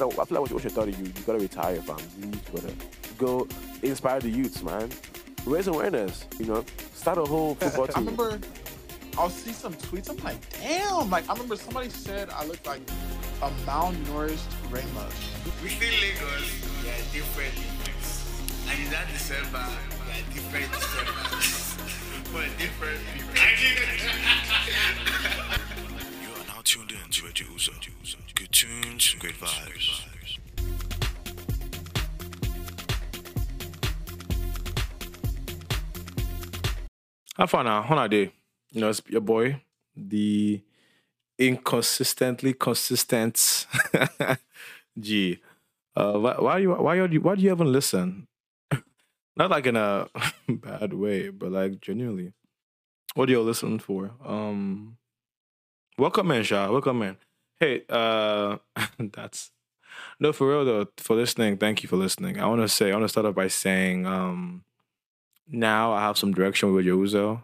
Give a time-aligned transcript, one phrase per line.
[0.00, 1.96] after, after like what you're 30, you, you gotta retire, fam.
[2.18, 2.74] You need to go, to,
[3.18, 3.48] go
[3.82, 4.90] inspire the youths, man.
[5.44, 6.64] Raise awareness, you know.
[6.94, 7.94] Start a whole football team.
[7.96, 8.40] I remember
[9.18, 10.10] I'll see some tweets.
[10.10, 11.08] I'm like, damn.
[11.08, 12.82] Like I remember somebody said I look like
[13.42, 15.14] a malnourished Ramos.
[15.62, 16.50] We still Lagos,
[16.82, 17.54] we are different
[18.68, 19.64] And in that December,
[20.04, 21.12] we are different December.
[22.26, 23.28] For different people.
[26.22, 28.25] you are now tuned in to Radio Uzo.
[28.50, 30.06] Tunes, great vibes.
[37.36, 37.82] How far now?
[37.82, 38.32] How day?
[38.70, 39.62] You know, it's your boy,
[39.96, 40.62] the
[41.38, 43.66] inconsistently consistent
[44.98, 45.38] G.
[45.94, 48.26] Uh, why, why you why are you why do you even listen?
[49.36, 50.08] Not like in a
[50.48, 52.32] bad way, but like genuinely.
[53.14, 54.12] What do you listen for?
[54.24, 54.98] Um,
[55.98, 56.70] welcome in, Sha.
[56.70, 57.16] Welcome in.
[57.58, 58.58] Hey, uh,
[58.98, 59.50] that's
[60.20, 60.86] no for real though.
[60.98, 62.38] For listening, thank you for listening.
[62.40, 64.64] I want to say I want to start off by saying, um,
[65.48, 67.42] now I have some direction with Uzo.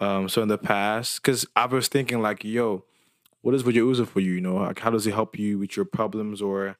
[0.00, 2.84] Um, so in the past, because I was thinking like, yo,
[3.42, 4.32] what is Video Uzo for you?
[4.32, 6.42] You know, like how does it help you with your problems?
[6.42, 6.76] Or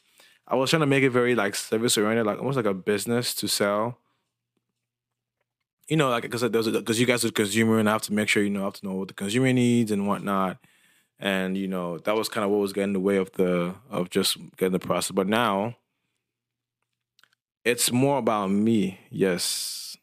[0.49, 3.35] I was trying to make it very like service oriented, like almost like a business
[3.37, 3.99] to sell.
[5.89, 8.43] You know, like because because you guys are consumer and I have to make sure
[8.43, 10.59] you know I have to know what the consumer needs and whatnot.
[11.23, 13.77] And you know that was kind of what was getting in the way of the
[13.91, 15.13] of just getting the process.
[15.13, 15.77] But now
[17.65, 18.99] it's more about me.
[19.11, 19.97] Yes,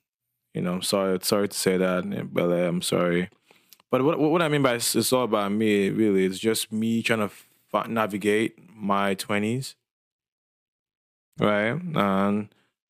[0.53, 3.29] you know, I'm sorry, sorry to say that, eh, but I'm sorry.
[3.91, 6.25] But what what I mean by it's, it's all about me, really.
[6.25, 7.31] It's just me trying to
[7.73, 9.75] f- navigate my twenties,
[11.39, 11.79] right?
[11.95, 12.49] And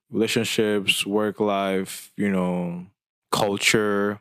[0.10, 2.86] relationships, work life, you know,
[3.32, 4.20] culture,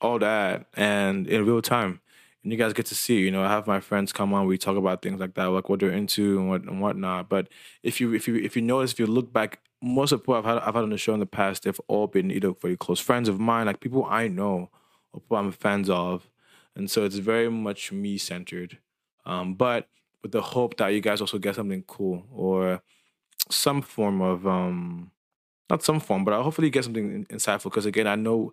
[0.00, 2.00] all that, and in real time.
[2.44, 4.46] And you guys get to see, you know, I have my friends come on.
[4.46, 7.30] We talk about things like that, like what they're into and what and whatnot.
[7.30, 7.48] But
[7.82, 10.44] if you if you if you notice, if you look back most of people I've
[10.44, 13.00] had, I've had on the show in the past, they've all been either very close
[13.00, 14.70] friends of mine, like people I know
[15.12, 16.30] or people I'm fans of.
[16.76, 18.78] And so it's very much me centered.
[19.26, 19.88] Um, but
[20.22, 22.82] with the hope that you guys also get something cool or
[23.50, 25.10] some form of, um,
[25.70, 27.64] not some form, but I hopefully get something insightful.
[27.64, 28.52] Because again, I know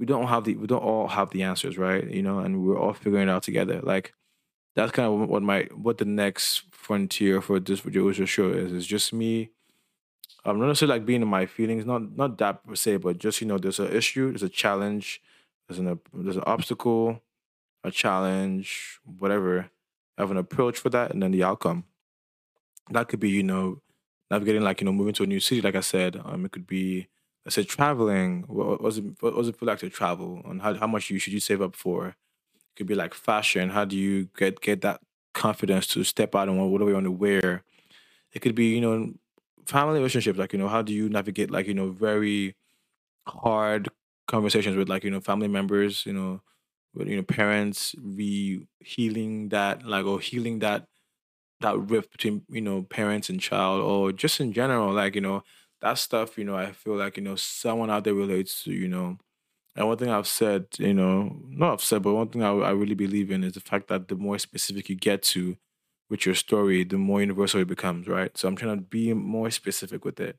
[0.00, 2.10] we don't have the, we don't all have the answers, right?
[2.10, 3.80] You know, and we're all figuring it out together.
[3.82, 4.14] Like
[4.74, 8.72] that's kind of what my, what the next frontier for this video show is.
[8.72, 9.50] It's just me
[10.44, 13.40] I'm not necessarily like being in my feelings, not not that per se, but just
[13.40, 15.20] you know, there's an issue, there's a challenge,
[15.68, 17.22] there's an there's an obstacle,
[17.84, 19.70] a challenge, whatever.
[20.16, 21.84] I have an approach for that, and then the outcome.
[22.90, 23.82] That could be you know,
[24.30, 25.60] navigating like you know, moving to a new city.
[25.60, 27.08] Like I said, um, it could be
[27.48, 28.44] Said traveling.
[28.46, 29.04] What was it?
[29.20, 30.42] What was it like to travel?
[30.44, 32.08] And how how much you should you save up for?
[32.08, 32.14] It
[32.76, 33.70] could be like fashion.
[33.70, 35.00] How do you get get that
[35.34, 37.64] confidence to step out and what whatever you want to wear?
[38.32, 39.14] It could be you know
[39.66, 42.56] family relationships, like, you know, how do you navigate like, you know, very
[43.28, 43.88] hard
[44.28, 46.42] conversations with like, you know, family members, you know,
[46.94, 50.86] with you know, parents, re healing that like or healing that
[51.60, 55.42] that rift between, you know, parents and child or just in general, like, you know,
[55.80, 58.88] that stuff, you know, I feel like, you know, someone out there relates to, you
[58.88, 59.18] know.
[59.76, 62.70] And one thing I've said, you know, not I've said, but one thing I, I
[62.72, 65.56] really believe in is the fact that the more specific you get to,
[66.10, 68.36] with your story, the more universal it becomes, right?
[68.38, 70.38] So I'm trying to be more specific with it.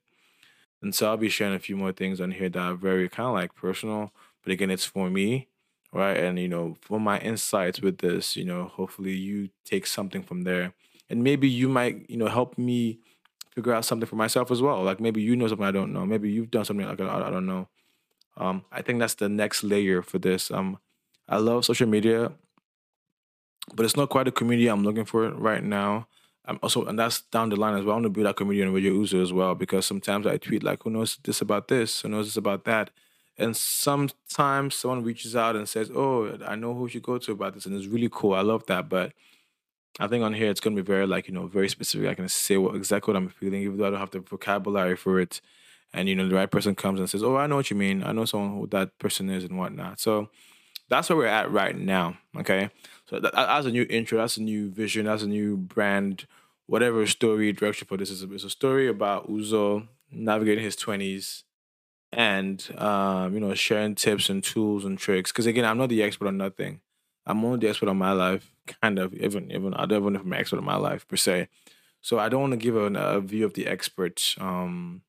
[0.82, 3.28] And so I'll be sharing a few more things on here that are very kind
[3.28, 4.14] of like personal,
[4.44, 5.48] but again, it's for me,
[5.94, 6.18] right?
[6.18, 10.42] And you know, for my insights with this, you know, hopefully you take something from
[10.44, 10.74] there,
[11.10, 13.00] and maybe you might, you know, help me
[13.52, 14.84] figure out something for myself as well.
[14.84, 17.30] Like maybe you know something I don't know, maybe you've done something like I, I
[17.30, 17.68] don't know.
[18.38, 20.52] Um, I think that's the next layer for this.
[20.52, 20.80] Um,
[21.28, 22.32] I love social media
[23.76, 26.08] but it's not quite a community I'm looking for right now.
[26.46, 27.94] I'm also, and that's down the line as well.
[27.94, 30.64] I want to build that community on Radio Uzo as well because sometimes I tweet
[30.64, 32.02] like, "Who knows this about this?
[32.02, 32.90] Who knows this about that?"
[33.38, 37.32] And sometimes someone reaches out and says, "Oh, I know who you should go to
[37.32, 38.34] about this," and it's really cool.
[38.34, 39.14] I love that, but
[40.00, 42.08] I think on here it's gonna be very like you know very specific.
[42.10, 44.96] I can say what exactly what I'm feeling, even though I don't have the vocabulary
[44.96, 45.42] for it.
[45.94, 48.04] And you know the right person comes and says, "Oh, I know what you mean.
[48.04, 50.30] I know someone who that person is and whatnot." So
[50.90, 52.18] that's where we're at right now.
[52.38, 52.70] Okay,
[53.10, 54.20] so that, that's a new intro.
[54.20, 55.06] That's a new vision.
[55.06, 56.28] That's a new brand.
[56.68, 61.44] Whatever story direction for this is, it's a story about Uzo navigating his twenties
[62.14, 65.32] and um, you know sharing tips and tools and tricks.
[65.32, 66.82] Because again, I'm not the expert on nothing.
[67.32, 68.52] I'm only the expert on my life,
[68.82, 69.14] kind of.
[69.14, 71.48] Even even I don't even know if I'm an expert on my life per se.
[72.02, 75.02] So I don't want to give a, view of the expert, um,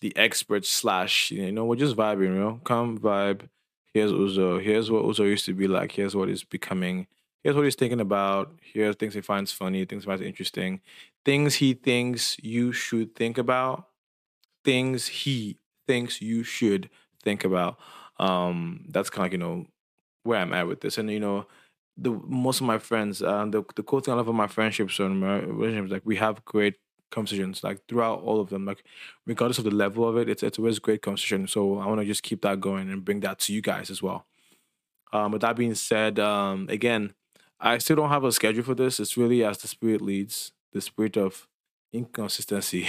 [0.00, 1.30] the expert slash.
[1.30, 3.48] You know, we're just vibing, you know, come vibe
[3.96, 7.06] here's Uzo, here's what Uzo used to be like, here's what he's becoming,
[7.42, 8.52] here's what he's thinking about.
[8.60, 10.82] Here's things he finds funny, things he finds interesting,
[11.24, 13.86] things he thinks you should think about,
[14.66, 15.56] things he
[15.86, 16.90] thinks you should
[17.22, 17.78] think about.
[18.18, 19.66] Um, that's kind of you know,
[20.26, 20.98] where I'm at with this.
[20.98, 21.46] And, you know,
[21.96, 24.98] the most of my friends, uh, the, the cool thing I love about my friendships
[24.98, 26.76] and my relationships, like we have great
[27.10, 28.84] conversations, like throughout all of them, like
[29.26, 31.46] regardless of the level of it, it's, it's always great conversation.
[31.46, 34.02] So I want to just keep that going and bring that to you guys as
[34.02, 34.26] well.
[35.12, 37.14] Um, with that being said, um, again,
[37.58, 39.00] I still don't have a schedule for this.
[39.00, 41.48] It's really as the spirit leads, the spirit of
[41.92, 42.88] inconsistency.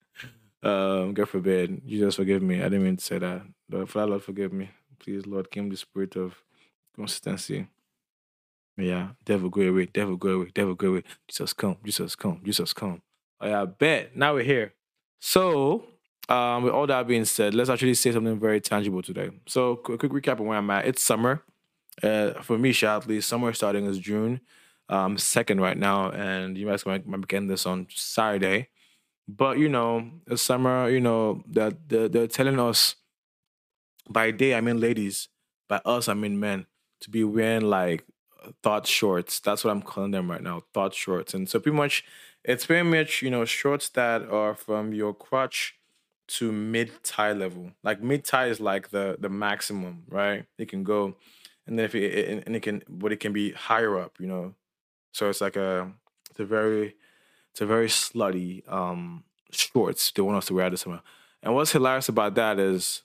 [0.62, 2.60] um, God forbid, Jesus forgive me.
[2.60, 3.42] I didn't mean to say that.
[3.68, 4.70] But that, Lord, forgive me.
[4.98, 6.42] Please, Lord, give me the spirit of
[6.94, 7.68] consistency.
[8.76, 11.04] Yeah, devil go away, devil go away, devil go away.
[11.28, 13.02] Jesus come, Jesus come, Jesus come.
[13.40, 14.16] Oh yeah, bet.
[14.16, 14.74] Now we're here.
[15.18, 15.84] So,
[16.28, 19.30] um, with all that being said, let's actually say something very tangible today.
[19.46, 20.86] So, quick, quick recap of where I'm at.
[20.86, 21.42] It's summer.
[22.02, 24.40] Uh, for me, at least, summer starting is June
[24.88, 28.68] um, second right now, and you guys might, might be getting this on Saturday.
[29.28, 30.88] But you know, it's summer.
[30.88, 32.96] You know that they're, they're telling us
[34.08, 35.28] by day, I mean ladies.
[35.68, 36.66] By us, I mean men
[37.00, 38.04] to be wearing like
[38.62, 39.40] thought shorts.
[39.40, 41.34] That's what I'm calling them right now, thought shorts.
[41.34, 42.04] And so pretty much,
[42.44, 45.76] it's very much you know shorts that are from your crotch
[46.28, 47.72] to mid tie level.
[47.82, 50.46] Like mid tie is like the the maximum, right?
[50.58, 51.16] It can go,
[51.66, 54.54] and then if it and it can, but it can be higher up, you know.
[55.12, 55.92] So it's like a
[56.30, 56.94] it's a very
[57.50, 61.00] it's a very slutty um shorts they want us to wear this summer.
[61.42, 63.02] And what's hilarious about that is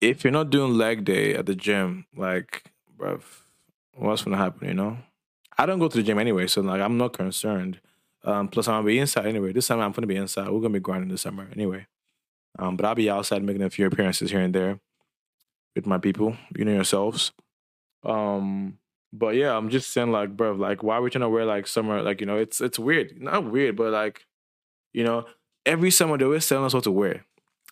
[0.00, 2.64] if you're not doing leg day at the gym, like,
[2.98, 3.22] bruv,
[3.94, 4.98] what's gonna happen, you know?
[5.58, 7.80] I don't go to the gym anyway, so like I'm not concerned.
[8.24, 9.52] Um, plus I'm gonna be inside anyway.
[9.52, 10.48] This summer I'm gonna be inside.
[10.48, 11.86] We're gonna be grinding this summer anyway.
[12.58, 14.80] Um, but I'll be outside making a few appearances here and there
[15.74, 17.32] with my people, you know yourselves.
[18.04, 18.78] Um,
[19.12, 21.66] but yeah, I'm just saying like, bro, like why are we trying to wear like
[21.66, 22.02] summer?
[22.02, 23.20] Like, you know, it's it's weird.
[23.20, 24.26] Not weird, but like,
[24.92, 25.26] you know,
[25.66, 27.26] every summer they always telling us what to wear.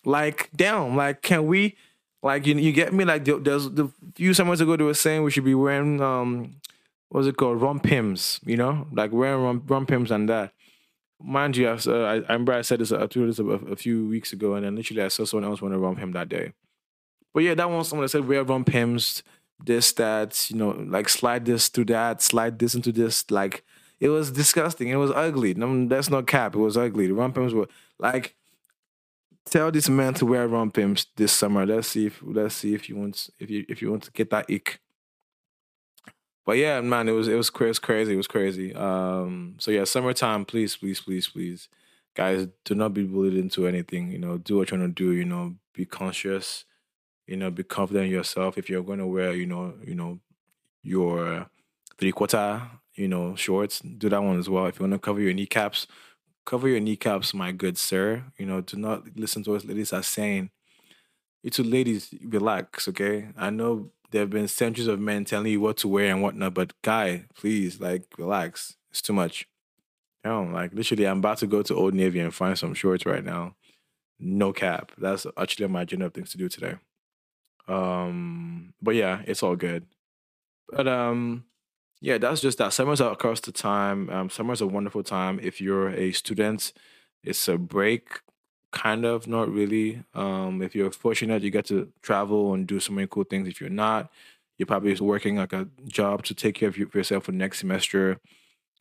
[0.05, 1.75] Like, damn, like can we
[2.21, 3.05] like you you get me?
[3.05, 6.59] Like there's the few summers ago they were saying we should be wearing um
[7.09, 7.59] what's it called?
[7.59, 8.87] Rompims, you know?
[8.91, 10.53] Like wearing rum, rompims and that.
[11.21, 14.07] Mind you, I, uh, I, I remember I said this, I this a, a, few
[14.07, 16.53] weeks ago, and then literally I saw someone else wearing a rompim that day.
[17.33, 19.21] But yeah, that one someone that said wear rompims,
[19.63, 23.29] this, that, you know, like slide this to that, slide this into this.
[23.29, 23.65] Like
[23.99, 24.87] it was disgusting.
[24.87, 25.53] It was ugly.
[25.55, 26.55] No, that's not cap.
[26.55, 27.07] It was ugly.
[27.07, 27.67] The rompims were
[27.99, 28.35] like
[29.49, 31.65] tell this man to wear rompims this summer.
[31.65, 34.29] Let's see if let's see if you want if you if you want to get
[34.29, 34.79] that ick.
[36.45, 38.13] But yeah, man, it was it was, it was crazy.
[38.13, 38.73] It was crazy.
[38.73, 41.69] Um, so yeah, summertime, please, please, please, please,
[42.15, 44.11] guys, do not be bullied into anything.
[44.11, 45.11] You know, do what you want to do.
[45.11, 46.65] You know, be conscious.
[47.27, 48.57] You know, be confident in yourself.
[48.57, 50.19] If you're going to wear, you know, you know,
[50.81, 51.47] your
[51.99, 52.63] three quarter,
[52.95, 54.65] you know, shorts, do that one as well.
[54.65, 55.85] If you want to cover your kneecaps,
[56.49, 58.23] cover your kneecaps, my good sir.
[58.39, 60.49] You know, do not listen to what ladies are saying.
[61.43, 63.29] You two ladies, relax, okay?
[63.37, 66.55] I know there have been centuries of men telling you what to wear and whatnot,
[66.55, 68.75] but guy, please, like, relax.
[68.89, 69.47] It's too much.
[70.25, 73.05] You know, like literally, I'm about to go to Old Navy and find some shorts
[73.05, 73.55] right now.
[74.19, 74.91] No cap.
[74.97, 76.75] That's actually my agenda of things to do today.
[77.67, 79.85] Um, but yeah, it's all good.
[80.67, 81.45] But um,
[82.01, 82.73] yeah, that's just that.
[82.73, 84.09] Summers are across the time.
[84.09, 86.73] Um, summer's a wonderful time if you're a student.
[87.23, 88.21] It's a break
[88.71, 92.93] kind of not really um if you're fortunate you get to travel and do so
[92.93, 94.11] many cool things if you're not
[94.57, 98.19] you're probably working like a job to take care of yourself for next semester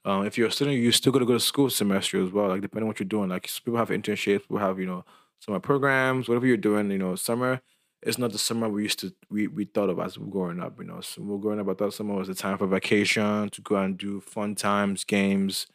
[0.04, 2.48] um if you're a student you're still going to go to school semester as well
[2.48, 5.04] like depending on what you're doing like people have internships people have you know
[5.40, 7.60] summer programs whatever you're doing you know summer
[8.02, 10.84] it's not the summer we used to we, we thought of as growing up you
[10.84, 13.60] know so we are growing up i thought summer was the time for vacation to
[13.62, 15.66] go and do fun times games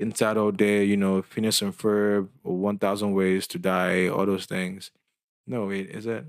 [0.00, 4.46] inside all day, you know, Phineas and Ferb or 1000 Ways to Die, all those
[4.46, 4.90] things.
[5.46, 6.24] No, wait, is that?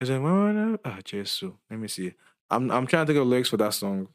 [0.00, 0.20] Is it?
[0.20, 0.78] One?
[0.84, 1.42] Ah, Jesus.
[1.70, 2.14] Let me see.
[2.50, 4.08] I'm I'm trying to think of lyrics for that song.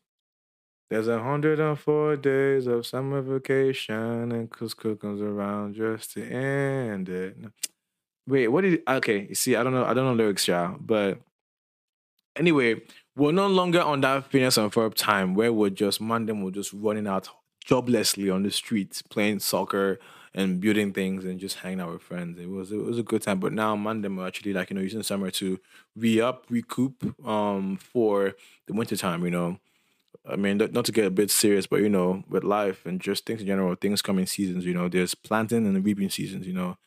[0.89, 6.23] There's a hundred and four days of summer vacation, and school comes around just to
[6.23, 7.35] end it.
[8.31, 8.81] Wait, what did?
[8.87, 10.77] Okay, you see, I don't know, I don't know lyrics, y'all.
[10.79, 11.19] But
[12.37, 12.81] anyway,
[13.13, 16.71] we're no longer on that Phineas and Ferb time where we're just Monday, we're just
[16.71, 17.27] running out
[17.67, 19.99] joblessly on the streets playing soccer
[20.33, 22.39] and building things and just hanging out with friends.
[22.39, 23.41] It was it was a good time.
[23.41, 25.59] But now Monday we're actually like you know using summer to
[25.97, 28.33] re up, recoup um for
[28.65, 29.25] the winter time.
[29.25, 29.59] You know,
[30.25, 33.25] I mean not to get a bit serious, but you know with life and just
[33.25, 34.65] things in general, things come in seasons.
[34.65, 36.47] You know, there's planting and reaping seasons.
[36.47, 36.77] You know,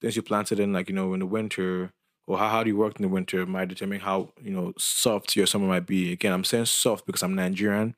[0.00, 1.92] things you planted in like you know in the winter
[2.26, 5.46] or how hard you worked in the winter might determine how you know soft your
[5.46, 6.12] summer might be.
[6.12, 7.94] Again, I'm saying soft because I'm Nigerian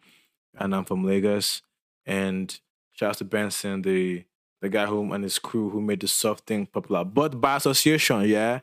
[0.59, 1.63] and I'm from Lagos.
[2.07, 2.59] And
[2.93, 4.25] shout out to Benson, the
[4.61, 7.05] the guy who and his crew who made the soft thing popular.
[7.05, 8.61] But by association, yeah,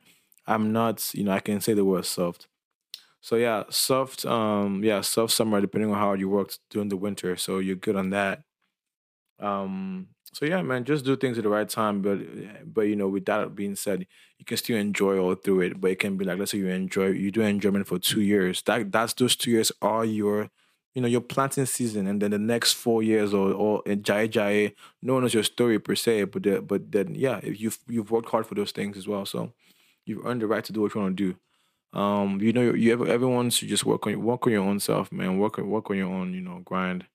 [0.47, 1.13] I'm not.
[1.13, 2.47] You know, I can say the word soft.
[3.21, 4.25] So yeah, soft.
[4.25, 7.35] Um, yeah, soft summer depending on how you worked during the winter.
[7.35, 8.43] So you're good on that.
[9.39, 12.01] Um, so yeah, man, just do things at the right time.
[12.01, 12.19] But
[12.73, 14.05] but you know, with that being said,
[14.37, 15.81] you can still enjoy all through it.
[15.81, 18.61] But it can be like, let's say you enjoy you do enjoyment for two years.
[18.63, 20.49] That that's those two years are your
[20.93, 24.73] you know your planting season, and then the next four years or or jai jai,
[25.01, 26.25] no one knows your story per se.
[26.25, 29.25] But the, but then yeah, you've you've worked hard for those things as well.
[29.25, 29.53] So
[30.05, 31.99] you've earned the right to do what you want to do.
[31.99, 35.39] Um, you know, you everyone should just work on work on your own self, man.
[35.39, 37.05] Work work on your own, you know, grind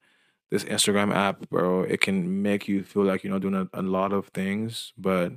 [0.54, 3.82] this Instagram app, bro, it can make you feel like you're not doing a, a
[3.82, 5.32] lot of things, but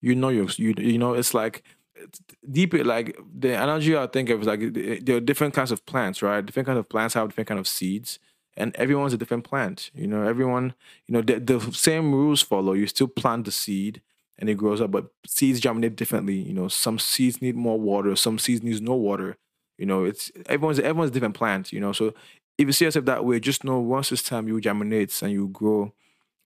[0.00, 1.62] you know you you you know it's like
[1.94, 4.60] it's deep like the analogy I think of is like
[5.04, 6.44] there are different kinds of plants, right?
[6.44, 8.18] Different kinds of plants have different kind of seeds,
[8.56, 9.90] and everyone's a different plant.
[9.94, 10.74] You know, everyone,
[11.06, 12.74] you know, the, the same rules follow.
[12.74, 14.02] You still plant the seed
[14.38, 16.36] and it grows up, but seeds germinate differently.
[16.36, 19.36] You know, some seeds need more water, some seeds needs no water.
[19.78, 21.72] You know, it's everyone's everyone's different plant.
[21.72, 22.12] You know, so
[22.60, 25.48] if you see yourself that way, just know once this time you germinate and you
[25.48, 25.94] grow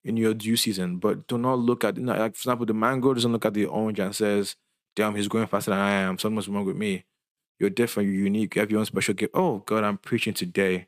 [0.05, 0.99] in your due season.
[0.99, 3.55] But do not look at, you know, like for example, the mango doesn't look at
[3.55, 4.55] the orange and says,
[4.95, 6.17] "Damn, he's growing faster than I am.
[6.19, 7.05] Something's wrong with me."
[7.59, 8.09] You're different.
[8.09, 8.55] You're unique.
[8.55, 9.33] You have your own special gift.
[9.35, 10.87] Oh God, I'm preaching today.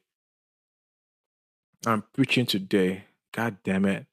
[1.85, 3.05] I'm preaching today.
[3.33, 4.07] God damn it.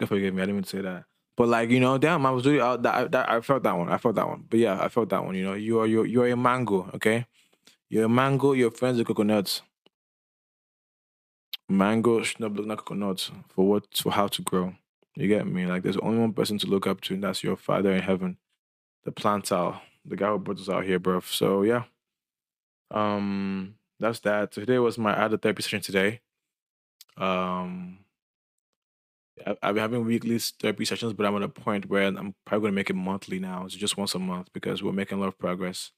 [0.00, 0.40] God forgive me.
[0.42, 1.04] I didn't even say that.
[1.36, 2.82] But like you know, damn, I was really out.
[2.82, 3.90] That, that I felt that one.
[3.90, 4.44] I felt that one.
[4.48, 5.34] But yeah, I felt that one.
[5.34, 6.90] You know, you are you're, you're a mango.
[6.94, 7.26] Okay,
[7.90, 8.52] you're a mango.
[8.52, 9.60] Your friends are coconuts
[11.68, 14.74] mango should not look coconut for what for how to grow.
[15.14, 15.66] You get me?
[15.66, 18.38] Like there's only one person to look up to, and that's your father in heaven,
[19.04, 21.20] the planter, the guy who brought us out here, bro.
[21.20, 21.84] So yeah.
[22.90, 24.52] Um that's that.
[24.52, 26.20] Today was my other therapy session today.
[27.16, 27.98] Um
[29.44, 32.76] I've been having weekly therapy sessions, but I'm at a point where I'm probably gonna
[32.76, 33.64] make it monthly now.
[33.64, 35.92] It's just once a month because we're making a lot of progress,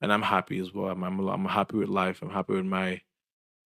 [0.00, 0.88] and I'm happy as well.
[0.90, 2.22] I'm I'm, I'm happy with life.
[2.22, 3.02] I'm happy with my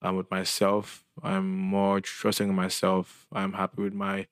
[0.03, 1.05] I'm with myself.
[1.23, 3.27] I'm more trusting in myself.
[3.33, 4.27] I'm happy with my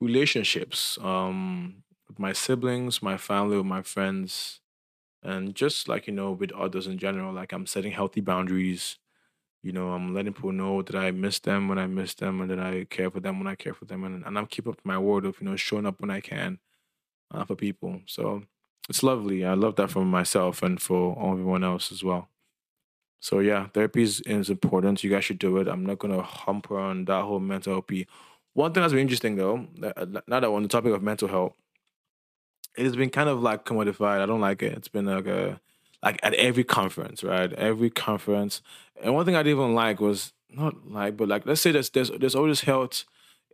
[0.00, 4.60] relationships, um, with my siblings, my family, with my friends,
[5.22, 7.32] and just like you know, with others in general.
[7.34, 8.98] Like I'm setting healthy boundaries.
[9.62, 12.50] You know, I'm letting people know that I miss them when I miss them, and
[12.50, 14.80] that I care for them when I care for them, and, and I'm keeping up
[14.84, 16.60] my word of you know showing up when I can
[17.30, 18.02] uh, for people.
[18.06, 18.44] So
[18.88, 19.44] it's lovely.
[19.44, 22.28] I love that for myself and for everyone else as well.
[23.24, 25.02] So yeah, therapy is, is important.
[25.02, 25.66] You guys should do it.
[25.66, 28.06] I'm not gonna humper on that whole mental health.
[28.52, 31.02] One thing that's been interesting though, uh, uh, now that we're on the topic of
[31.02, 31.54] mental health,
[32.76, 34.20] it's been kind of like commodified.
[34.20, 34.74] I don't like it.
[34.74, 35.58] It's been like a
[36.02, 37.50] like at every conference, right?
[37.54, 38.60] Every conference.
[39.02, 41.88] And one thing I didn't even like was not like, but like let's say there's
[41.88, 43.06] there's there's always health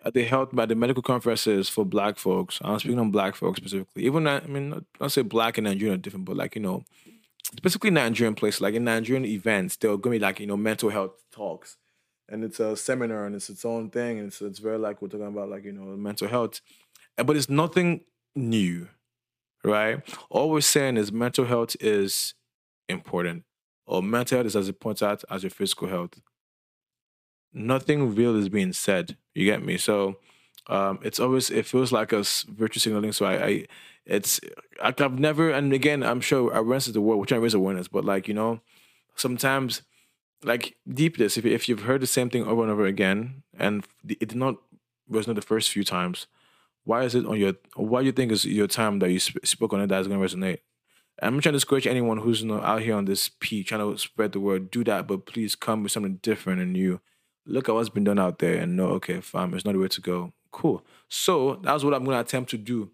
[0.05, 2.59] uh, at the health by the medical conferences for black folks.
[2.63, 4.05] I'm speaking on black folks specifically.
[4.05, 6.83] Even I mean not, not say black and Nigerian are different, but like, you know,
[7.57, 10.91] specifically Nigerian place, like in Nigerian events, there are gonna be like, you know, mental
[10.91, 11.77] health talks.
[12.29, 14.19] And it's a seminar and it's its own thing.
[14.19, 16.61] And it's, it's very like we're talking about like, you know, mental health.
[17.17, 18.03] But it's nothing
[18.37, 18.89] new,
[19.65, 20.01] right?
[20.31, 22.35] All we're saying is mental health is
[22.89, 23.45] important.
[23.85, 26.21] Or mental health is as important as your physical health.
[27.53, 29.17] Nothing real is being said.
[29.35, 29.77] You get me?
[29.77, 30.21] So
[30.69, 33.11] um, it's always it feels like a virtue signaling.
[33.11, 33.67] So I, I
[34.11, 34.41] it's
[34.83, 37.17] like I've never, and again, I'm sure awareness is the word.
[37.17, 38.61] We're trying to raise awareness, but like you know,
[39.15, 39.83] sometimes
[40.43, 41.39] like deep this.
[41.39, 44.57] If if you've heard the same thing over and over again, and it did not
[45.09, 46.27] resonate the first few times,
[46.83, 47.55] why is it on your?
[47.77, 50.09] Why do you think is your time that you sp- spoke on it that is
[50.09, 50.59] going to resonate?
[51.23, 54.33] I'm trying to discourage anyone who's know, out here on this P trying to spread
[54.33, 54.73] the word.
[54.73, 57.01] Do that, but please come with something different and new.
[57.47, 59.89] Look at what's been done out there and know, okay, fine, it's not the way
[59.89, 60.33] to go.
[60.51, 60.85] Cool.
[61.09, 62.91] So that's what I'm going to attempt to do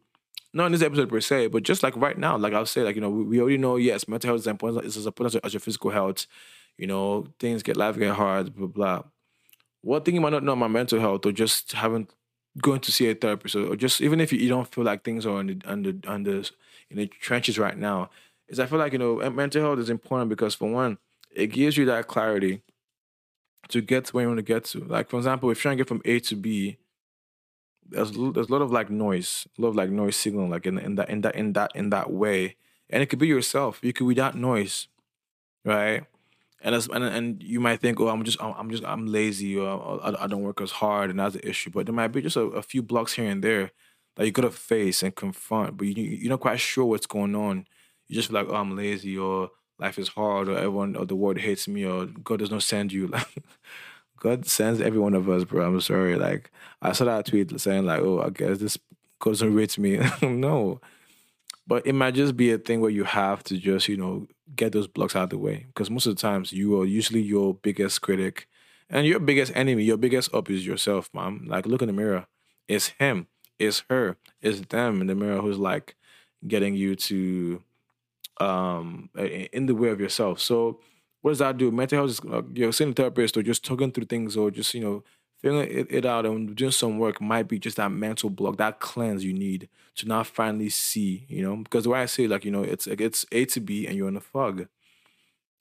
[0.56, 2.94] not in this episode per se, but just like right now, like I'll say, like,
[2.94, 5.60] you know, we, already know, yes, mental health is important, it's as important as your
[5.60, 6.26] physical health.
[6.78, 9.02] You know, things get life get hard, blah, blah.
[9.82, 12.10] One thing you might not know about mental health or just haven't
[12.60, 15.26] going to see a therapist or just even if you, you don't feel like things
[15.26, 16.42] are under under under
[16.90, 18.10] in the trenches right now,
[18.48, 20.98] is I feel like, you know, mental health is important because for one,
[21.34, 22.62] it gives you that clarity
[23.68, 24.80] to get to where you want to get to.
[24.84, 26.78] Like for example, if you're trying to get from A to B,
[27.90, 30.78] there's there's a lot of like noise, a lot of like noise signaling, like in
[30.78, 32.56] in that in that in that in that way,
[32.90, 33.80] and it could be yourself.
[33.82, 34.88] You could be that noise,
[35.64, 36.04] right?
[36.62, 40.00] And as, and and you might think, oh, I'm just I'm just I'm lazy or
[40.02, 41.70] I, I don't work as hard, and that's the issue.
[41.70, 43.72] But there might be just a, a few blocks here and there
[44.16, 47.66] that you gotta face and confront, but you you're not quite sure what's going on.
[48.08, 51.16] you just feel like, oh, I'm lazy or life is hard or everyone or the
[51.16, 53.08] world hates me or God does not send you.
[53.16, 53.44] Like
[54.18, 55.66] God sends every one of us, bro.
[55.66, 56.16] I'm sorry.
[56.16, 56.50] Like
[56.82, 58.78] I saw that tweet saying like, oh, I guess this
[59.22, 60.00] doesn't rate me.
[60.22, 60.80] no.
[61.66, 64.72] But it might just be a thing where you have to just, you know, get
[64.72, 65.66] those blocks out of the way.
[65.68, 68.48] Because most of the times you are usually your biggest critic
[68.88, 71.44] and your biggest enemy, your biggest up is yourself, mom.
[71.46, 72.26] Like look in the mirror.
[72.68, 73.26] It's him,
[73.58, 75.96] it's her, it's them in the mirror who's like
[76.46, 77.62] getting you to
[78.38, 80.40] um in the way of yourself.
[80.40, 80.80] So
[81.26, 81.72] what does that do?
[81.72, 84.72] Mental health is uh, you're seeing a therapist or just talking through things or just,
[84.74, 85.02] you know,
[85.42, 88.78] figuring it, it out and doing some work might be just that mental block, that
[88.78, 92.44] cleanse you need to now finally see, you know, because the way I say, like,
[92.44, 94.68] you know, it's it's A to B and you're in a fog.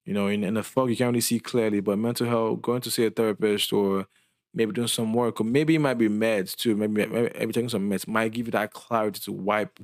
[0.06, 2.82] You know, in, in a fog, you can't really see clearly, but mental health, going
[2.82, 4.06] to see a therapist or
[4.54, 6.76] maybe doing some work, or maybe it might be meds too.
[6.76, 9.80] Maybe, maybe taking some meds might give you that clarity to wipe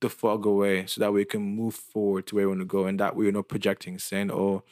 [0.00, 2.86] the fog away so that we can move forward to where we want to go.
[2.86, 4.64] And that way, you're not projecting, saying, oh,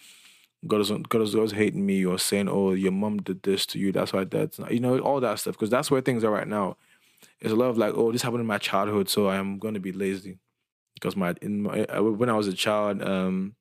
[0.67, 3.79] God is God is always hating me or saying, "Oh, your mom did this to
[3.79, 3.93] you.
[3.93, 6.49] That's why that's not, you know all that stuff." Because that's where things are right
[6.49, 6.77] now.
[7.41, 9.81] It's a lot of like, "Oh, this happened in my childhood, so I'm going to
[9.81, 10.39] be lazy."
[10.95, 13.57] Because my in my, when I was a child, um,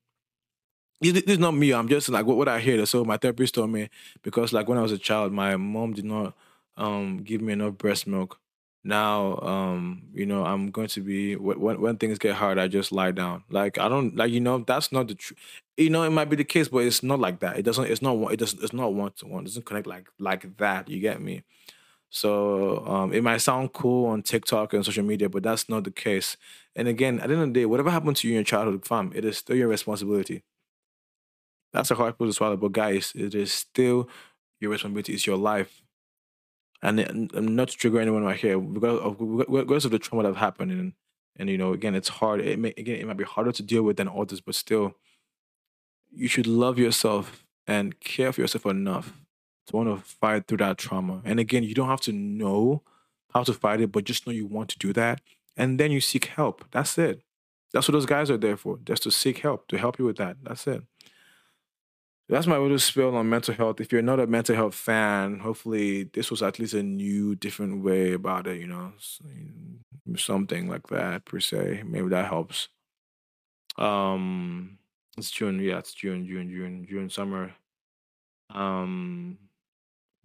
[1.00, 1.72] this is not me.
[1.74, 2.84] I'm just like what, what I hear.
[2.86, 3.88] So my therapist told me
[4.22, 6.34] because like when I was a child, my mom did not
[6.76, 8.38] um give me enough breast milk
[8.84, 12.90] now um you know i'm going to be when when things get hard i just
[12.90, 15.38] lie down like i don't like you know that's not the truth
[15.76, 17.58] you know it might be the case but it's not like that.
[17.58, 20.08] It doesn't it's not it doesn't it's not one to one it doesn't connect like
[20.18, 20.88] like that.
[20.88, 21.44] You get me?
[22.10, 25.90] So um it might sound cool on tiktok and social media but that's not the
[25.90, 26.36] case.
[26.76, 28.86] And again at the end of the day whatever happened to you in your childhood
[28.86, 30.42] fam it is still your responsibility.
[31.72, 34.08] That's a hard pill to swallow but guys it is still
[34.60, 35.14] your responsibility.
[35.14, 35.82] It's your life.
[36.84, 40.72] And, not to trigger anyone right here because of because of the trauma that happened
[40.72, 40.92] and
[41.36, 42.40] and you know again it's hard.
[42.40, 44.96] It may again it might be harder to deal with than others but still
[46.14, 49.12] you should love yourself and care for yourself enough
[49.66, 52.82] to want to fight through that trauma and again you don't have to know
[53.32, 55.20] how to fight it but just know you want to do that
[55.56, 57.22] and then you seek help that's it
[57.72, 60.16] that's what those guys are there for just to seek help to help you with
[60.16, 60.82] that that's it
[62.32, 63.78] that's my little spill on mental health.
[63.78, 67.84] If you're not a mental health fan, hopefully this was at least a new, different
[67.84, 68.58] way about it.
[68.58, 68.92] You know,
[70.16, 71.82] something like that per se.
[71.84, 72.68] Maybe that helps.
[73.76, 74.78] Um,
[75.16, 75.58] it's June.
[75.60, 77.54] Yeah, it's June, June, June, June, summer.
[78.50, 79.38] Um,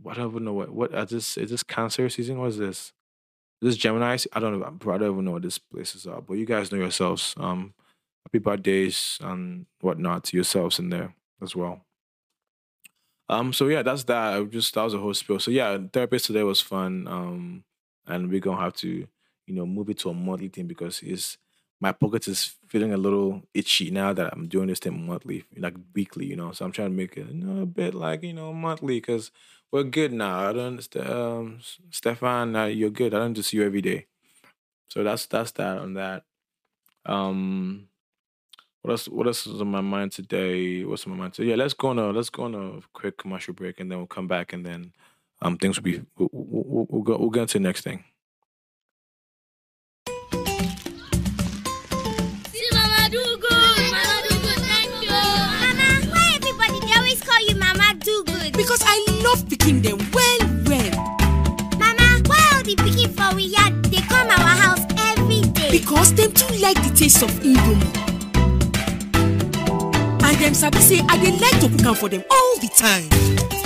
[0.01, 2.39] what I don't know what what is this is this Cancer season?
[2.39, 2.93] What is this?
[3.61, 4.17] Is this Gemini?
[4.33, 4.65] I don't know.
[4.93, 6.21] I don't even know what this places are.
[6.21, 7.33] But you guys know yourselves.
[7.37, 7.73] Um,
[8.23, 11.81] happy birthdays and whatnot to yourselves in there as well.
[13.29, 14.33] Um, so yeah, that's that.
[14.33, 15.39] I just that was a whole spiel.
[15.39, 17.07] So yeah, therapist today was fun.
[17.07, 17.63] Um,
[18.05, 21.37] and we're gonna have to, you know, move it to a monthly thing because it's
[21.79, 25.75] my pocket is feeling a little itchy now that I'm doing this thing monthly, like
[25.93, 26.51] weekly, you know.
[26.51, 29.31] So I'm trying to make it you know, a bit like you know monthly because
[29.71, 30.49] we're good now.
[30.49, 31.59] I don't, um,
[31.91, 33.13] Stefan, uh, you're good.
[33.13, 34.07] I don't just see you every day.
[34.89, 36.23] So that's that's that on that.
[37.05, 37.89] Um,
[38.81, 39.07] what else?
[39.07, 40.83] What else is on my mind today?
[40.85, 41.49] What's on my mind today?
[41.51, 44.07] Yeah, let's go on a let's go on a quick commercial break, and then we'll
[44.07, 44.93] come back, and then
[45.41, 48.03] um things will be we'll, we'll, we'll go we'll get into the next thing.
[58.67, 60.91] Because I love picking them well, well.
[61.79, 64.81] Mama, why all the picking for we yard they come our house
[65.15, 65.71] every day?
[65.71, 67.95] Because them too like the taste of Indomie.
[70.21, 73.56] And them sabi say I dey like to cook am for them all the time.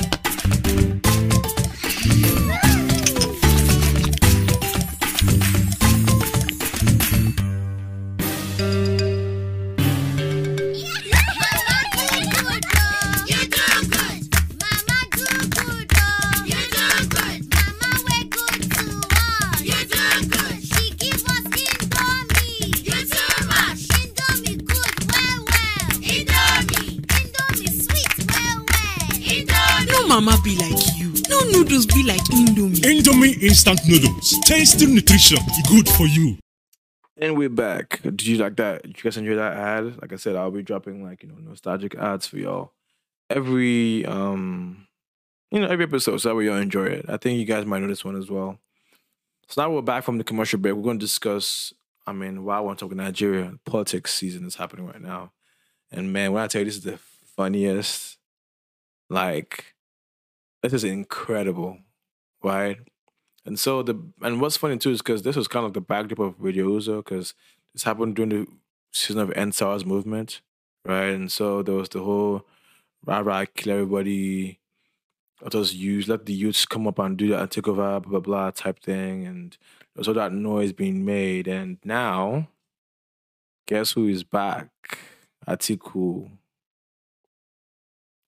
[32.01, 32.77] Be like Indomie.
[32.77, 34.39] Indomie instant noodles.
[34.39, 35.37] Tasty nutrition.
[35.69, 36.37] Good for you.
[37.17, 38.01] And we're back.
[38.01, 38.83] Did you like that?
[38.83, 40.01] Did you guys enjoy that ad?
[40.01, 42.71] Like I said, I'll be dropping like you know nostalgic ads for y'all
[43.29, 44.87] every um
[45.51, 47.05] you know every episode, so that way y'all enjoy it.
[47.07, 48.57] I think you guys might know this one as well.
[49.47, 50.73] So now we're back from the commercial break.
[50.73, 51.73] We're going to discuss.
[52.07, 55.33] I mean, why I want to talk Nigeria politics season is happening right now,
[55.91, 56.97] and man, when I tell you this is the
[57.37, 58.17] funniest,
[59.09, 59.75] like
[60.63, 61.77] this is incredible,
[62.43, 62.77] right?
[63.45, 66.19] And so the and what's funny too is because this was kind of the backdrop
[66.19, 67.33] of Radio Uzo because
[67.73, 68.47] this happened during the
[68.91, 70.41] season of EndSARS movement,
[70.85, 71.09] right?
[71.09, 72.45] And so there was the whole
[73.05, 74.59] rah rah kill everybody.
[75.41, 77.99] Let us use let the youths come up and do that and take over, blah
[77.99, 79.57] blah blah type thing, and
[79.95, 81.47] there's all that noise being made.
[81.47, 82.47] And now,
[83.67, 84.99] guess who is back?
[85.47, 86.29] Atiku.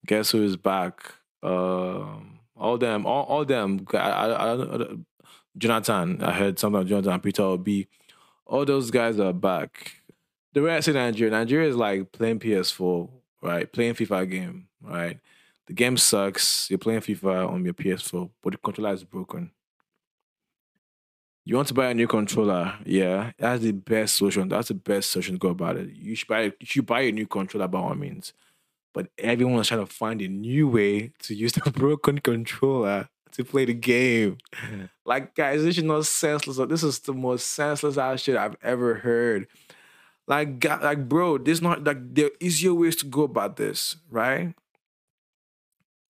[0.05, 1.13] Guess who is back?
[1.43, 3.85] Um, all them, all, all them.
[3.93, 4.87] I, I, I,
[5.57, 7.87] Jonathan, I heard something about Jonathan, Peter Obi.
[8.45, 9.93] All those guys are back.
[10.53, 13.09] The way I Nigeria, Nigeria is like playing PS4,
[13.41, 13.71] right?
[13.71, 15.19] Playing FIFA game, right?
[15.65, 16.69] The game sucks.
[16.69, 19.51] You're playing FIFA on your PS4, but the controller is broken.
[21.45, 22.75] You want to buy a new controller?
[22.85, 24.47] Yeah, that's the best solution.
[24.47, 25.89] That's the best solution to go about it.
[25.93, 26.43] You should buy.
[26.43, 28.33] You should buy a new controller by all means.
[28.93, 33.43] But everyone is trying to find a new way to use the broken controller to
[33.43, 34.37] play the game.
[35.05, 36.57] Like, guys, this is not senseless.
[36.69, 39.47] This is the most senseless ass shit I've ever heard.
[40.27, 44.53] Like, like, bro, this not like there are easier ways to go about this, right?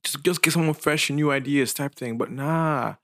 [0.03, 2.17] Just, just get someone fresh, new ideas, type thing.
[2.17, 2.95] But nah,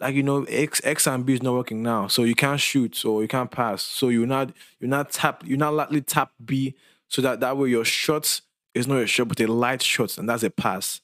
[0.00, 2.96] like you know, X X and B is not working now, so you can't shoot
[2.96, 3.82] so you can't pass.
[3.82, 6.74] So you're not you're not tap you're not likely tap B,
[7.08, 8.42] so that that way your shots
[8.74, 11.00] is not a shot but a light shot, and that's a pass.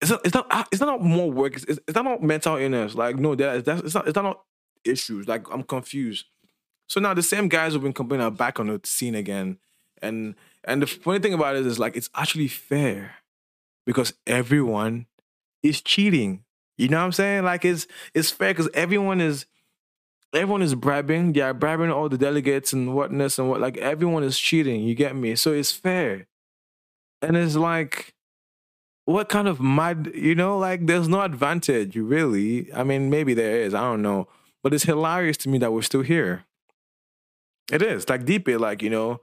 [0.00, 1.56] It's not it's not ah, it's not more work.
[1.56, 2.94] It's, it's not mental illness.
[2.94, 4.42] Like no, that that's it's not it's not
[4.84, 5.28] issues.
[5.28, 6.26] Like I'm confused.
[6.86, 9.58] So now the same guys who've been complaining are back on the scene again,
[10.00, 13.16] and and the funny thing about it is like it's actually fair
[13.86, 15.06] because everyone
[15.62, 16.44] is cheating.
[16.78, 17.44] You know what I'm saying?
[17.44, 19.46] Like it's it's fair because everyone is
[20.32, 21.32] everyone is bribing.
[21.32, 24.82] They are bribing all the delegates and whatnot and what like everyone is cheating.
[24.82, 25.36] You get me?
[25.36, 26.26] So it's fair.
[27.22, 28.14] And it's like,
[29.04, 32.72] what kind of mad, you know, like there's no advantage, really.
[32.72, 34.28] I mean, maybe there is, I don't know.
[34.62, 36.44] But it's hilarious to me that we're still here.
[37.72, 38.08] It is.
[38.08, 39.20] Like deep it, like, you know,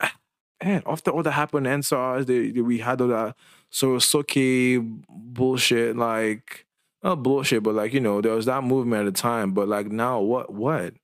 [0.64, 3.36] man, after all that happened, they, they, we had all that
[3.70, 6.66] sort of Sorosoke bullshit, like
[7.02, 9.52] not bullshit, but like, you know, there was that movement at the time.
[9.52, 10.94] But like now what what?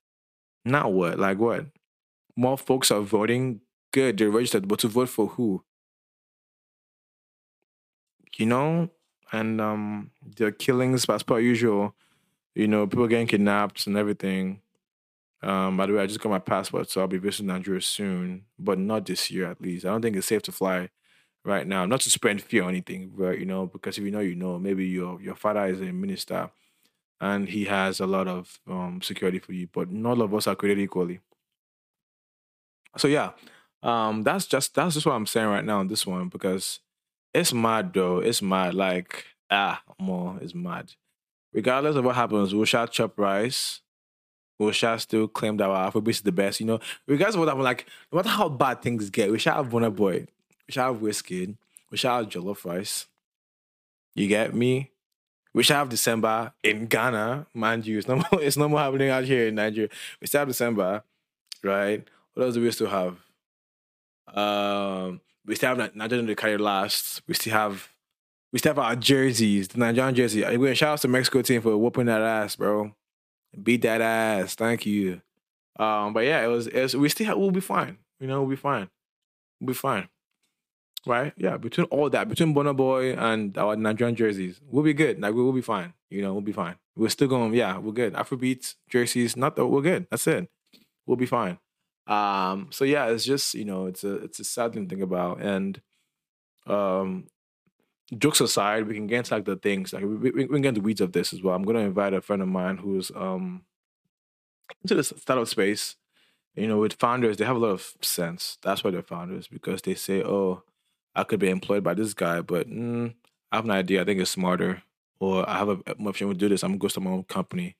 [0.64, 1.18] Now what?
[1.18, 1.66] Like what?
[2.36, 3.60] More folks are voting.
[3.92, 5.62] Good, they're registered, but to vote for who?
[8.36, 8.90] You know?
[9.32, 11.94] And um the killings as per usual,
[12.54, 14.62] you know, people getting kidnapped and everything.
[15.42, 18.46] Um, by the way, I just got my passport, so I'll be visiting Nigeria soon,
[18.58, 19.84] but not this year at least.
[19.84, 20.90] I don't think it's safe to fly
[21.44, 21.86] right now.
[21.86, 24.58] Not to spread fear or anything, but you know, because if you know, you know.
[24.58, 26.50] Maybe your your father is a minister,
[27.20, 30.46] and he has a lot of um, security for you, but not all of us
[30.48, 31.20] are created equally.
[32.96, 33.32] So yeah,
[33.82, 36.80] um, that's just that's just what I'm saying right now on this one because
[37.36, 38.18] it's mad though.
[38.18, 38.74] It's mad.
[38.74, 40.92] Like ah, more it's mad.
[41.52, 43.80] Regardless of what happens, we shall chop rice.
[44.58, 46.60] We shall still claim that our Afrobeat is the best.
[46.60, 49.62] You know, regardless of what happens, like no matter how bad things get, we shall
[49.62, 50.26] have Burna Boy.
[50.66, 51.56] We shall have whiskey.
[51.90, 53.06] We shall have jollof rice.
[54.14, 54.90] You get me?
[55.52, 57.98] We shall have December in Ghana, mind you.
[57.98, 59.88] It's more, it's more happening out here in Nigeria.
[60.20, 61.02] We still have December,
[61.62, 62.02] right?
[62.34, 63.16] What else do we still have?
[64.34, 67.22] Um, we still have Ni- Nigerian to carry last.
[67.26, 67.88] We still have
[68.52, 70.44] we still have our jerseys, the Nigerian jersey.
[70.44, 72.92] I'm to shout out to Mexico team for whooping that ass, bro.
[73.62, 74.54] Beat that ass.
[74.54, 75.20] Thank you.
[75.78, 77.98] Um, but yeah, it was, it was we still have, we'll be fine.
[78.20, 78.88] You know, we'll be fine.
[79.60, 80.08] We'll be fine.
[81.06, 81.32] Right?
[81.36, 85.20] Yeah, between all that, between Burna Boy and our Nigerian jerseys, we'll be good.
[85.20, 85.92] Like we will be fine.
[86.10, 86.76] You know, we'll be fine.
[86.96, 88.14] We're still going, yeah, we're good.
[88.14, 90.06] Afrobeats, jerseys, not that we're good.
[90.10, 90.48] That's it.
[91.06, 91.58] We'll be fine.
[92.06, 95.02] Um, so yeah, it's just, you know, it's a it's a sad thing to think
[95.02, 95.42] about.
[95.42, 95.80] And
[96.66, 97.26] um
[98.18, 100.68] jokes aside, we can get into like the things like we, we, we can get
[100.70, 101.54] into the weeds of this as well.
[101.56, 103.64] I'm gonna invite a friend of mine who's um
[104.82, 105.96] into the startup space.
[106.56, 108.58] You know, with founders, they have a lot of sense.
[108.62, 110.64] That's why they're founders because they say, "Oh,
[111.14, 113.14] I could be employed by this guy, but mm,
[113.52, 114.02] I have an idea.
[114.02, 114.82] I think it's smarter,
[115.20, 116.64] or I have a more option to do this.
[116.64, 117.76] I'm gonna go start my own company.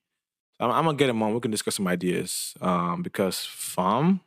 [0.59, 1.33] I'm, I'm gonna get him on.
[1.33, 2.53] We can discuss some ideas.
[2.61, 4.21] Um, because farm,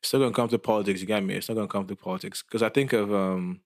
[0.00, 1.00] it's still gonna come to politics.
[1.00, 1.34] You get me?
[1.34, 3.60] It's not gonna come to politics because I think of um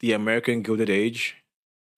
[0.00, 1.36] the American Gilded Age,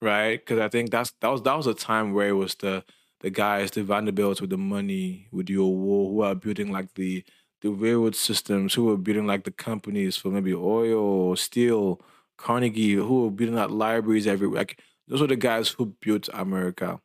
[0.02, 0.38] right?
[0.40, 2.84] Because I think that's that was that was a time where it was the
[3.20, 7.24] the guys, the Vanderbilts with the money, with your war, who are building like the
[7.62, 12.00] the railroad systems, who were building like the companies for maybe oil or steel,
[12.38, 14.60] Carnegie, who were building out libraries everywhere.
[14.60, 17.00] Like those were the guys who built America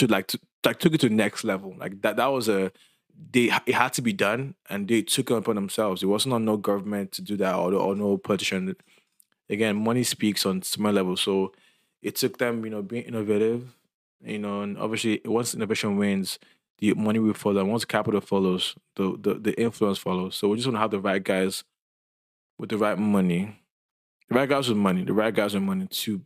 [0.00, 1.74] to like to like took it to the next level.
[1.78, 2.72] Like that that was a
[3.32, 6.02] they it had to be done and they took it upon themselves.
[6.02, 8.74] It wasn't on no government to do that or, or no politician
[9.50, 11.16] again, money speaks on small level.
[11.16, 11.52] So
[12.02, 13.76] it took them, you know, being innovative,
[14.24, 16.38] you know, and obviously once innovation wins,
[16.78, 17.60] the money will follow.
[17.60, 20.36] And once capital follows, the, the the influence follows.
[20.36, 21.64] So we just want to have the right guys
[22.58, 23.60] with the right money,
[24.28, 26.22] the right guys with money, the right guys with money to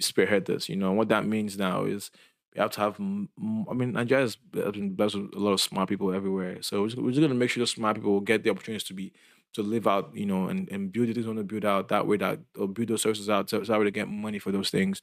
[0.00, 0.68] spearhead this.
[0.68, 2.10] You know, and what that means now is
[2.54, 2.96] we have to have.
[2.98, 6.62] I mean, Nigeria has been blessed with a lot of smart people everywhere.
[6.62, 8.94] So we're just, we're just gonna make sure those smart people get the opportunities to
[8.94, 9.12] be
[9.52, 12.06] to live out, you know, and, and build the things want to build out that
[12.06, 14.52] way that or build those services out so, so that way they get money for
[14.52, 15.02] those things.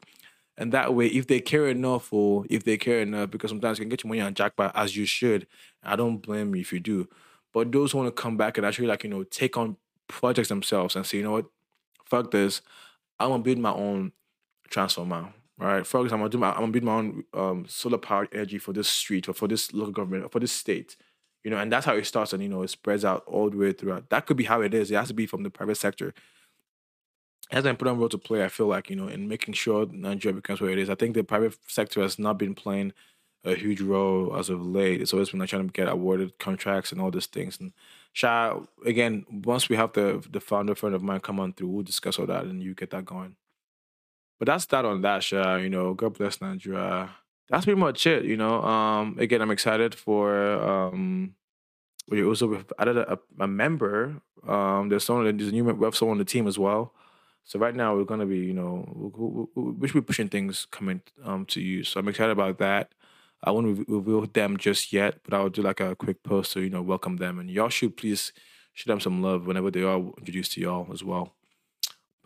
[0.58, 3.84] And that way, if they care enough, or if they care enough, because sometimes you
[3.84, 5.46] can get your money on jackpot as you should.
[5.84, 7.08] I don't blame you if you do.
[7.54, 10.50] But those who want to come back and actually like, you know, take on projects
[10.50, 11.46] themselves and say, you know what,
[12.06, 12.62] fuck this.
[13.20, 14.14] I'm gonna build my own
[14.70, 15.34] transformer.
[15.60, 15.88] All right.
[15.88, 18.60] For example, I'm gonna do my I'm gonna build my own um, solar powered energy
[18.60, 20.96] for this street or for this local government or for this state.
[21.44, 23.58] You know, and that's how it starts and you know it spreads out all the
[23.58, 24.10] way throughout.
[24.10, 24.92] That could be how it is.
[24.92, 26.14] It has to be from the private sector
[27.52, 28.44] It has an important role to play.
[28.44, 30.90] I feel like you know in making sure Nigeria becomes where it is.
[30.90, 32.94] I think the private sector has not been playing
[33.46, 35.02] a huge role as of late.
[35.02, 37.60] It's always been like trying to get awarded contracts and all these things.
[37.60, 37.72] And
[38.14, 41.84] Sha, again, once we have the the founder friend of mine come on through, we'll
[41.84, 43.38] discuss all that and you get that going.
[44.40, 45.56] But that's that on that, Sha.
[45.56, 47.10] You know, God bless Nigeria.
[47.50, 48.26] That's pretty much it.
[48.26, 51.34] You know, um, again, I'm excited for um,
[52.10, 54.22] we also added a, a member.
[54.48, 56.94] Um, there's someone there's a new member, we have someone on the team as well.
[57.46, 59.12] So right now we're gonna be, you know,
[59.56, 61.84] we should be pushing things coming um to you.
[61.84, 62.94] So I'm excited about that.
[63.44, 66.70] I won't reveal them just yet, but I'll do like a quick post to you
[66.70, 68.34] know welcome them, and y'all should please
[68.74, 71.36] show them some love whenever they are introduced to y'all as well.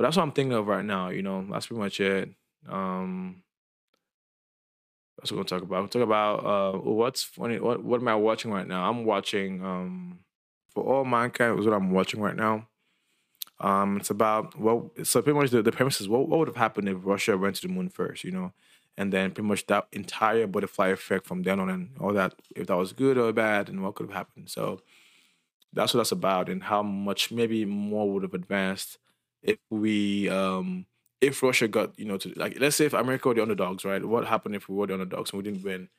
[0.02, 1.10] But that's what I'm thinking of right now.
[1.10, 2.32] You know, that's pretty much it.
[2.68, 3.44] Um,
[5.16, 5.80] that's what we're gonna talk about.
[5.82, 7.60] We'll talk about uh, what's funny.
[7.60, 8.90] What what am I watching right now?
[8.90, 10.22] I'm watching um,
[10.72, 12.68] for all mankind is what I'm watching right now.
[13.60, 16.58] Um, it's about well, so pretty much the, the premise is what, what would have
[16.58, 18.54] happened if Russia went to the moon first, you know,
[18.98, 22.66] and then pretty much that entire butterfly effect from then on and all that, if
[22.66, 24.50] that was good or bad, and what could have happened.
[24.50, 24.82] So
[25.72, 28.98] that's what that's about, and how much maybe more would have advanced
[29.44, 30.86] if we um
[31.22, 34.04] if Russia got you know to like let's say if America were the underdogs, right?
[34.04, 35.90] What happened if we were the underdogs and we didn't win?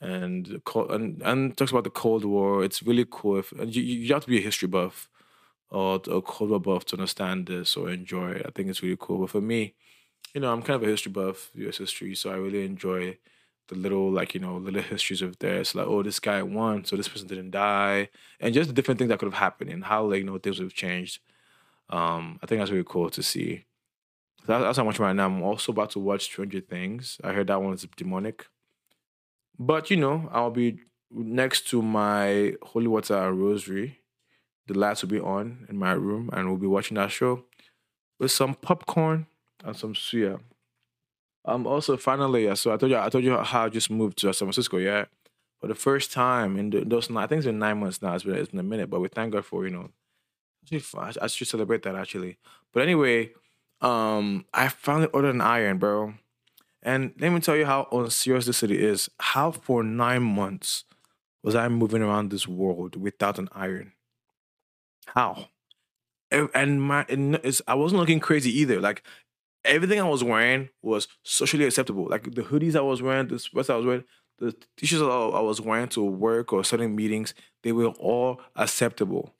[0.00, 2.64] And and and talks about the Cold War.
[2.64, 3.38] It's really cool.
[3.38, 5.08] If and you, you have to be a history buff
[5.70, 8.46] or a Cold War buff to understand this or enjoy it.
[8.46, 9.20] I think it's really cool.
[9.20, 9.74] But for me,
[10.34, 11.78] you know, I'm kind of a history buff, U.S.
[11.78, 13.18] history, so I really enjoy
[13.68, 15.58] the little like you know little histories of there.
[15.60, 18.08] It's like oh this guy won, so this person didn't die,
[18.40, 20.58] and just the different things that could have happened and how like you know things
[20.58, 21.20] would have changed.
[21.90, 23.64] Um, I think that's really cool to see.
[24.40, 25.26] So that- that's how much right now.
[25.26, 27.20] I'm also about to watch Stranger Things.
[27.22, 28.46] I heard that one is demonic,
[29.58, 30.78] but you know I'll be
[31.10, 34.00] next to my holy water and rosary.
[34.66, 37.44] The lights will be on in my room, and we'll be watching that show
[38.18, 39.26] with some popcorn
[39.64, 40.40] and some suya.
[41.44, 41.66] Um.
[41.66, 44.46] Also, finally, so I told you, I told you how I just moved to San
[44.46, 44.78] Francisco.
[44.78, 45.06] Yeah,
[45.60, 48.14] for the first time in those, I think it's been nine months now.
[48.14, 49.90] It's been, it's been a minute, but we thank God for you know.
[50.70, 52.38] I should celebrate that actually.
[52.72, 53.32] But anyway,
[53.80, 56.14] um, I finally ordered an iron, bro.
[56.82, 59.10] And let me tell you how unserious this city is.
[59.20, 60.84] How for nine months
[61.42, 63.92] was I moving around this world without an iron?
[65.06, 65.48] How?
[66.30, 67.04] And- my
[67.68, 68.80] I wasn't looking crazy either.
[68.80, 69.02] Like
[69.64, 72.08] everything I was wearing was socially acceptable.
[72.08, 74.04] Like the hoodies I was wearing, the sweats I was wearing,
[74.38, 79.34] the t-shirts I was wearing to work or certain meetings, they were all acceptable.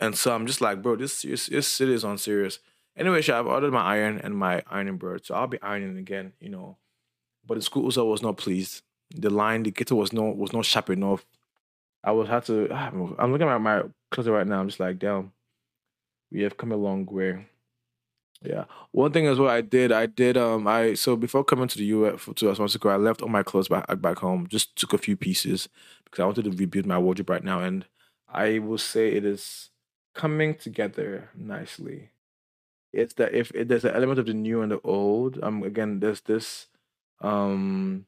[0.00, 2.58] And so I'm just like, bro, this this, this city is unserious.
[2.96, 6.32] Anyway, Sha, I've ordered my iron and my ironing board, so I'll be ironing again,
[6.40, 6.78] you know.
[7.46, 8.82] But the school also was not pleased.
[9.14, 11.24] The line, the getter was not was not sharp enough.
[12.02, 12.68] I would have to.
[12.70, 14.60] ah, I'm looking at my closet right now.
[14.60, 15.32] I'm just like, damn,
[16.32, 17.46] we have come a long way.
[18.42, 18.64] Yeah.
[18.92, 19.92] One thing is what I did.
[19.92, 20.36] I did.
[20.36, 20.66] Um.
[20.66, 22.24] I so before coming to the U.S.
[22.24, 24.46] to San Francisco, I left all my clothes back back home.
[24.48, 25.68] Just took a few pieces
[26.04, 27.84] because I wanted to rebuild my wardrobe right now, and
[28.28, 29.70] I will say it is
[30.14, 32.10] coming together nicely.
[32.92, 35.38] It's that if, if there's an element of the new and the old.
[35.42, 35.62] Um.
[35.62, 36.66] Again, there's this.
[37.20, 38.06] Um.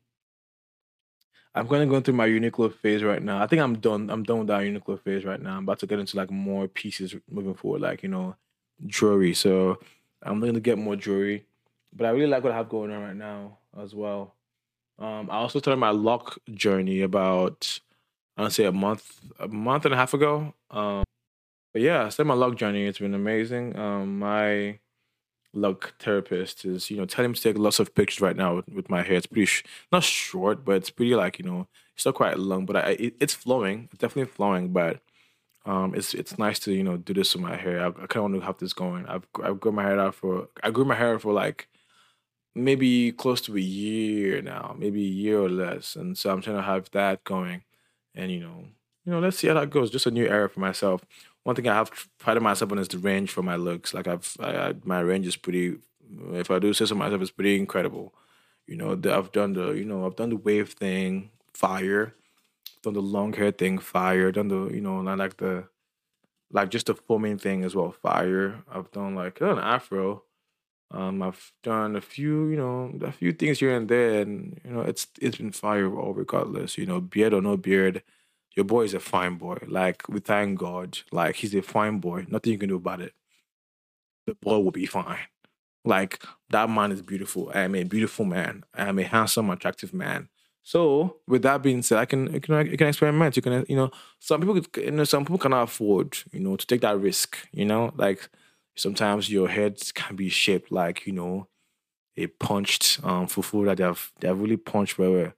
[1.54, 3.42] I'm to go through my Uniqlo phase right now.
[3.42, 4.08] I think I'm done.
[4.08, 5.58] I'm done with that Uniqlo phase right now.
[5.58, 8.36] I'm about to get into like more pieces moving forward, like you know,
[8.86, 9.34] jewelry.
[9.34, 9.78] So
[10.22, 11.46] I'm to get more jewelry,
[11.94, 14.34] but I really like what I have going on right now as well.
[14.98, 17.80] Um, I also started my lock journey about
[18.36, 20.54] I don't say a month, a month and a half ago.
[20.70, 21.04] Um,
[21.72, 22.86] but yeah, started my luck journey.
[22.86, 23.78] It's been amazing.
[23.78, 24.78] Um, my
[25.54, 28.68] luck therapist is you know telling me to take lots of pictures right now with,
[28.68, 29.16] with my hair.
[29.16, 32.66] It's pretty sh- not short, but it's pretty like you know it's still quite long,
[32.66, 34.72] but I it, it's flowing, it's definitely flowing.
[34.72, 35.00] But
[35.66, 37.80] um, it's it's nice to you know do this with my hair.
[37.82, 39.06] I, I kind of want to have this going.
[39.06, 41.68] I've I grew my hair out for I grew my hair for like
[42.54, 45.96] maybe close to a year now, maybe a year or less.
[45.96, 47.62] And so I'm trying to have that going.
[48.14, 48.66] And you know,
[49.04, 49.90] you know, let's see how that goes.
[49.90, 51.02] Just a new era for myself.
[51.44, 53.94] One thing I have prided myself on is the range for my looks.
[53.94, 55.78] Like I've, I, I, my range is pretty.
[56.32, 58.14] If I do say so myself, it's pretty incredible.
[58.66, 62.14] You know, the, I've done the, you know, I've done the wave thing, fire.
[62.82, 64.30] Done the long hair thing, fire.
[64.32, 65.68] Done the, you know, like the,
[66.52, 68.62] like just the foaming thing as well, fire.
[68.70, 70.24] I've done like an afro.
[70.90, 74.70] Um, I've done a few, you know, a few things here and there, and you
[74.72, 76.76] know, it's it's been fire all regardless.
[76.76, 78.02] You know, beard or no beard,
[78.54, 79.58] your boy is a fine boy.
[79.66, 82.26] Like we thank God, like he's a fine boy.
[82.28, 83.12] Nothing you can do about it.
[84.26, 85.18] The boy will be fine.
[85.84, 87.50] Like that man is beautiful.
[87.54, 88.64] I am a beautiful man.
[88.74, 90.28] I am a handsome, attractive man.
[90.62, 93.36] So with that being said, I can you can you can experiment.
[93.36, 96.66] You can you know some people you know some people cannot afford you know to
[96.66, 97.36] take that risk.
[97.52, 98.28] You know like
[98.76, 101.48] sometimes your head can be shaped like you know
[102.16, 105.32] a punched um fufu that they have they have really punched well.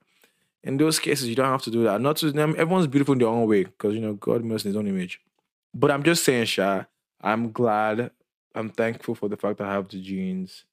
[0.65, 2.01] In those cases, you don't have to do that.
[2.01, 4.69] Not to them, everyone's beautiful in their own way because you know God makes in
[4.69, 5.21] His own image.
[5.75, 6.85] But I'm just saying, Sha,
[7.21, 8.09] I'm glad,
[8.55, 10.65] I'm thankful for the fact that I have the genes.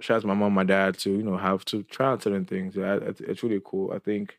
[0.00, 2.44] Shout out to my mom, my dad to you know have to try out certain
[2.44, 2.74] things.
[2.76, 3.92] It's, really cool.
[3.92, 4.38] I think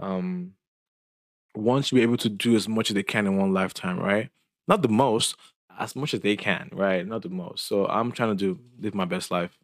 [0.00, 0.54] um
[1.54, 4.30] once you're able to do as much as they can in one lifetime, right?
[4.66, 5.36] Not the most,
[5.78, 7.06] as much as they can, right?
[7.06, 7.66] Not the most.
[7.66, 9.56] So I'm trying to do live my best life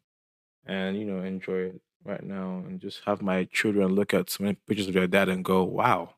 [0.66, 4.44] and you know enjoy it right now and just have my children look at so
[4.44, 6.14] many pictures of their dad and go, wow.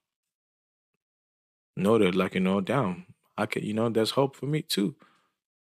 [1.76, 4.96] Noted, like you know, damn, I can, you know, there's hope for me too.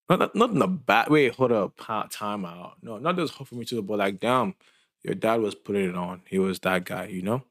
[0.10, 1.30] Not, not, not in a bad way.
[1.30, 1.74] Hold up,
[2.10, 2.78] time out.
[2.82, 4.56] No, not there's hope for me too, but like, damn,
[5.04, 6.22] your dad was putting it on.
[6.26, 7.44] He was that guy, you know.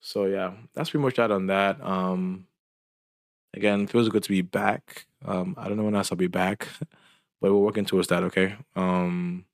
[0.00, 1.80] So yeah, that's pretty much that on that.
[1.82, 2.46] Um,
[3.54, 5.06] again, feels good to be back.
[5.24, 6.68] Um, I don't know when else I'll be back,
[7.40, 8.22] but we're working towards that.
[8.24, 8.56] Okay.
[8.76, 9.44] Um,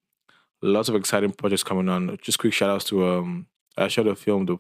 [0.63, 2.19] lots of exciting projects coming on.
[2.23, 3.47] Just quick shout outs to um,
[3.77, 4.59] I shot a film the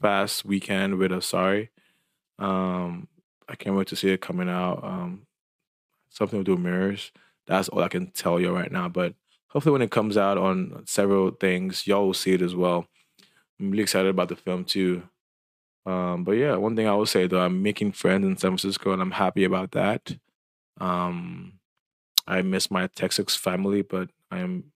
[0.00, 1.68] past weekend with Asari.
[2.38, 3.08] Um,
[3.48, 4.82] I can't wait to see it coming out.
[4.82, 5.26] Um,
[6.10, 7.12] something to do with mirrors.
[7.46, 8.88] That's all I can tell you right now.
[8.88, 9.14] But
[9.48, 12.86] hopefully, when it comes out on several things, y'all will see it as well.
[13.60, 15.02] I'm really excited about the film too.
[15.84, 18.92] Um, but yeah, one thing I will say though, I'm making friends in San Francisco,
[18.92, 20.16] and I'm happy about that.
[20.80, 21.54] Um,
[22.26, 24.72] I miss my Texas family, but I am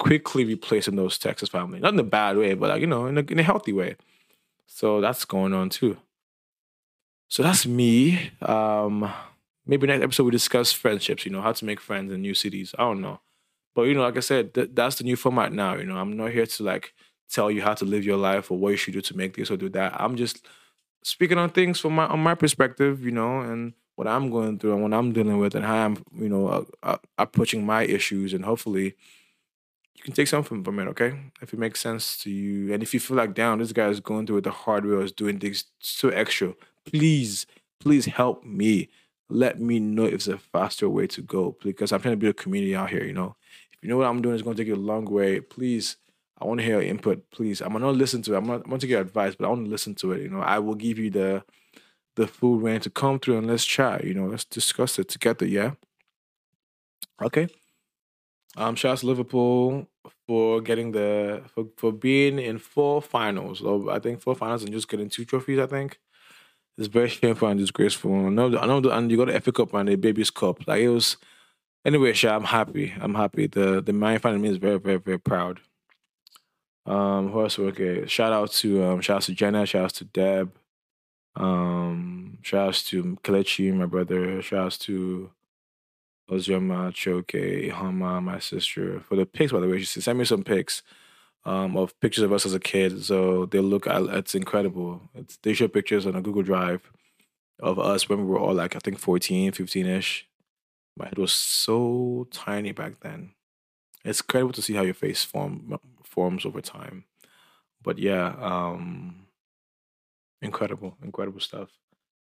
[0.00, 1.78] quickly replacing those Texas family.
[1.78, 3.96] Not in a bad way, but like, you know, in a, in a healthy way.
[4.66, 5.98] So that's going on too.
[7.28, 8.32] So that's me.
[8.40, 9.12] Um,
[9.66, 11.26] maybe next episode we discuss friendships.
[11.26, 12.74] You know, how to make friends in new cities.
[12.78, 13.20] I don't know,
[13.74, 15.76] but you know, like I said, th- that's the new format now.
[15.76, 16.94] You know, I'm not here to like
[17.30, 19.50] tell you how to live your life or what you should do to make this
[19.50, 20.00] or do that.
[20.00, 20.46] I'm just
[21.04, 23.04] speaking on things from my on my perspective.
[23.04, 26.02] You know, and what I'm going through and what I'm dealing with and how I'm,
[26.16, 28.94] you know, uh, uh, approaching my issues, and hopefully
[30.00, 31.12] you can take something from it, okay?
[31.42, 32.72] If it makes sense to you.
[32.72, 34.94] And if you feel like, down, this guy is going through it the hard way
[34.94, 36.54] or is doing things so extra,
[36.86, 37.44] please,
[37.80, 38.88] please help me.
[39.28, 42.30] Let me know if there's a faster way to go because I'm trying to build
[42.30, 43.36] a community out here, you know?
[43.74, 45.98] If you know what I'm doing is going to take you a long way, please,
[46.40, 47.60] I want to hear your input, please.
[47.60, 48.38] I'm going to listen to it.
[48.38, 50.30] I'm not, I'm going to your advice, but I want to listen to it, you
[50.30, 50.40] know?
[50.40, 51.44] I will give you the
[52.16, 54.24] the full range to come through and let's chat, you know?
[54.24, 55.72] Let's discuss it together, yeah?
[57.20, 57.48] Okay.
[58.56, 59.86] Um, shout out to Liverpool
[60.26, 63.60] for getting the for, for being in four finals.
[63.60, 65.58] Or I think four finals and just getting two trophies.
[65.58, 65.98] I think
[66.78, 68.14] it's very shameful and disgraceful.
[68.14, 70.66] I know, I know, and you got the FA Cup and the Babies Cup.
[70.66, 71.16] Like it was.
[71.84, 72.92] Anyway, Sha, I'm happy.
[73.00, 73.46] I'm happy.
[73.46, 75.60] The the man fan is very, very, very proud.
[76.86, 77.58] Um, who else?
[77.58, 79.66] Okay, shout out to um, shout out to Jenna.
[79.66, 80.52] Shout out to Deb.
[81.36, 84.42] Um, shout out to Kelechi, my brother.
[84.42, 85.30] Shout out to
[86.30, 89.00] Ozoma, Choke, Hama, my sister.
[89.00, 90.82] For the pics, by the way, she sent me some pics
[91.44, 93.04] um, of pictures of us as a kid.
[93.04, 95.02] So they look, it's incredible.
[95.14, 96.90] It's, they show pictures on a Google Drive
[97.60, 100.26] of us when we were all like, I think 14, 15 ish.
[100.96, 103.32] My head was so tiny back then.
[104.04, 107.04] It's incredible to see how your face form forms over time.
[107.82, 109.26] But yeah, um,
[110.42, 111.68] incredible, incredible stuff.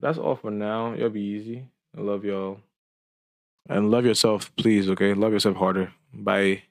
[0.00, 0.94] That's all for now.
[0.94, 1.66] It'll be easy.
[1.96, 2.60] I love y'all.
[3.68, 5.14] And love yourself, please, okay?
[5.14, 5.92] Love yourself harder.
[6.12, 6.64] Bye.